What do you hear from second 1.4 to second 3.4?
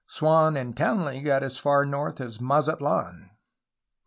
as far north as Mazatldn.